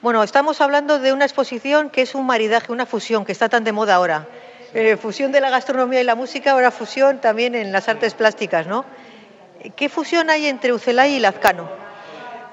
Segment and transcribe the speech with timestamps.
[0.00, 3.64] Bueno, estamos hablando de una exposición que es un maridaje, una fusión que está tan
[3.64, 4.28] de moda ahora.
[4.72, 8.68] Eh, fusión de la gastronomía y la música, ahora fusión también en las artes plásticas,
[8.68, 8.84] ¿no?
[9.74, 11.68] ¿Qué fusión hay entre Ucelay y Lazcano?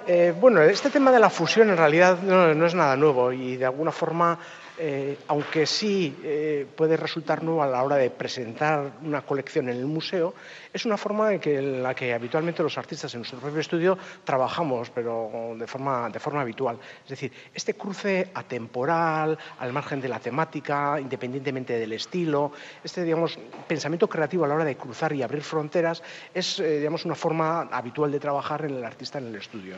[0.07, 3.65] Eh, bueno, este tema de la fusión en realidad no, es nada nuevo y de
[3.65, 4.39] alguna forma
[4.77, 9.77] eh, aunque sí eh, puede resultar nuevo a la hora de presentar una colección en
[9.77, 10.33] el museo,
[10.73, 15.55] es una forma en, la que habitualmente los artistas en nuestro propio estudio trabajamos, pero
[15.57, 16.77] de forma, de forma habitual.
[17.03, 22.51] Es decir, este cruce atemporal, al margen de la temática, independientemente del estilo,
[22.83, 27.05] este digamos, pensamiento creativo a la hora de cruzar y abrir fronteras, es eh, digamos,
[27.05, 29.75] una forma habitual de trabajar en el artista en el estudio.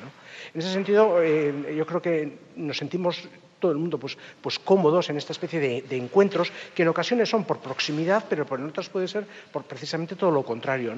[0.54, 3.28] En ese sentido, yo creo que nos sentimos
[3.60, 7.44] todo el mundo pues, pues cómodos en esta especie de, encuentros que en ocasiones son
[7.44, 10.94] por proximidad, pero en otras puede ser por precisamente todo lo contrario.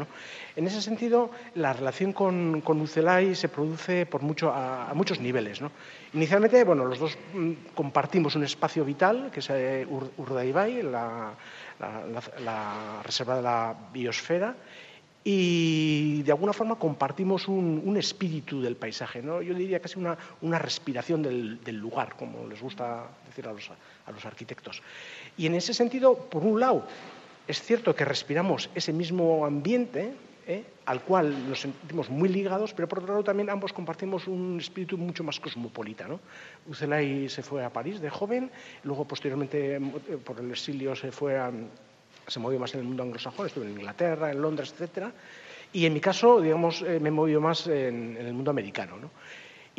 [0.55, 5.62] En ese sentido, la relación con, con Ucelay se produce por mucho, a, muchos niveles.
[6.14, 11.34] Inicialmente, bueno, los dos mm, compartimos un espacio vital, que es eh, Urdaibai, la,
[11.80, 14.56] la reserva de la biosfera,
[15.31, 19.44] y de alguna forma compartimos un, espíritu del paisaje, ¿no?
[19.44, 24.11] yo diría casi una, una respiración del, lugar, como les gusta decir a los, a
[24.11, 24.81] los arquitectos.
[25.38, 26.83] Y en ese sentido, por un lado,
[27.47, 30.13] es cierto que respiramos ese mismo ambiente,
[30.47, 30.63] ¿eh?
[30.88, 34.97] al cual nos sentimos muy ligados, pero por otro lado también ambos compartimos un espíritu
[34.97, 36.07] mucho más cosmopolita.
[36.07, 36.19] ¿no?
[36.67, 38.50] Ucelay se fue a París de joven,
[38.83, 41.52] luego posteriormente eh, por el exilio se fue a,
[42.30, 45.11] se movió más en el mundo anglosajón, estuve en Inglaterra, en Londres, etcétera,
[45.72, 48.97] y en mi caso, digamos, eh, me he movido más en, el mundo americano.
[48.97, 49.11] ¿no?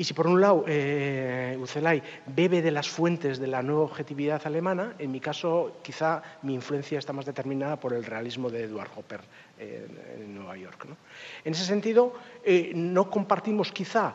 [0.00, 4.40] Y si por un lado eh, Ucelay bebe de las fuentes de la nueva objetividad
[4.46, 8.88] alemana, en mi caso quizá mi influencia está más determinada por el realismo de Edward
[8.96, 9.20] Hopper
[9.58, 9.86] eh,
[10.22, 10.86] en Nueva York.
[10.88, 10.96] ¿no?
[11.44, 14.14] En ese sentido, eh, no compartimos quizá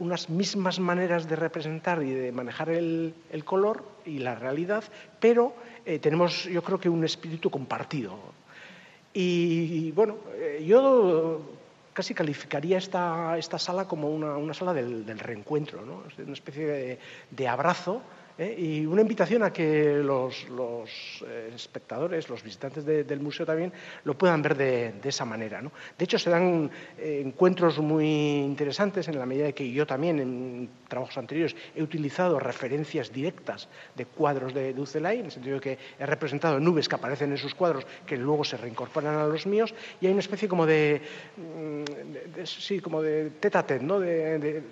[0.00, 4.82] unas mismas maneras de representar y de manejar el, el color y la realidad,
[5.20, 5.54] pero
[6.00, 8.18] tenemos yo creo que un espíritu compartido.
[9.14, 10.16] Y bueno,
[10.60, 11.40] yo
[11.96, 16.02] casi calificaría esta, esta sala como una, una sala del, del, reencuentro, ¿no?
[16.18, 16.98] una especie de,
[17.30, 18.02] de abrazo
[18.38, 18.54] ¿eh?
[18.58, 20.46] y una invitación a que los,
[21.26, 23.72] eh, espectadores, los visitantes del museo también
[24.04, 25.62] lo puedan ver de, esa manera.
[25.62, 25.72] ¿no?
[25.98, 30.18] De hecho, se dan eh, encuentros muy interesantes en la medida de que yo también
[30.18, 35.60] en trabajos anteriores he utilizado referencias directas de cuadros de Ducelay, en el sentido de
[35.60, 39.46] que he representado nubes que aparecen en sus cuadros que luego se reincorporan a los
[39.46, 41.00] míos y hay una especie como de,
[41.36, 44.00] mm, sí, como de tete, ¿no?
[44.00, 44.62] de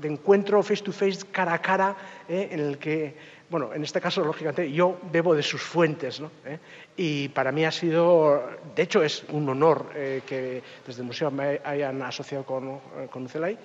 [0.00, 1.96] de encuentro face to face, cara a cara,
[2.28, 3.14] eh, en el que,
[3.48, 6.30] bueno, en este caso, lógicamente, yo bebo de sus fuentes, ¿no?
[6.44, 6.58] Eh,
[6.96, 8.42] y para mí ha sido,
[8.74, 12.80] de hecho, es un honor eh, que desde el museo me hayan asociado con,
[13.10, 13.58] con Ucelay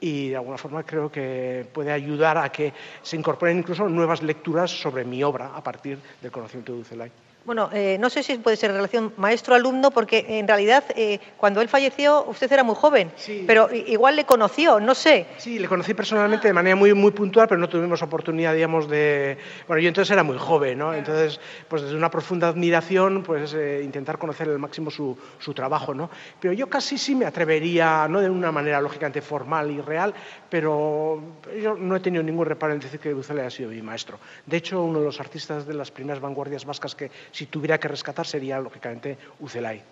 [0.00, 2.72] y de alguna forma creo que puede ayudar a que
[3.02, 7.10] se incorporen incluso nuevas lecturas sobre mi obra a partir del conocimiento de Ucelay.
[7.46, 11.68] Bueno, eh, no sé si puede ser relación maestro-alumno, porque en realidad eh, cuando él
[11.68, 13.10] falleció usted era muy joven,
[13.46, 15.26] pero igual le conoció, no sé.
[15.38, 19.38] Sí, le conocí personalmente de manera muy, muy puntual, pero no tuvimos oportunidad, digamos, de...
[19.66, 20.92] Bueno, yo entonces era muy joven, ¿no?
[20.92, 25.94] Entonces, pues desde una profunda admiración, pues eh, intentar conocer al máximo su, su, trabajo,
[25.94, 26.10] ¿no?
[26.40, 30.12] Pero yo casi sí me atrevería, no de una manera lógicamente formal y real,
[30.50, 31.22] pero
[31.60, 34.18] yo no he tenido ningún reparo en decir que Bucele ha sido mi maestro.
[34.44, 37.88] De hecho, uno de los artistas de las primeras vanguardias vascas que si tuviera que
[37.88, 39.82] rescatar sería, lógicamente, Ucelay.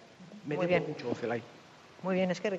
[0.47, 0.85] Me Muy bien.
[0.89, 1.43] mucho Ucelay.
[2.03, 2.59] Muy bien, es que